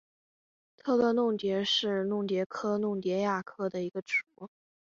[0.77, 4.25] 特乐弄蝶属是弄蝶科弄蝶亚科中的一个属。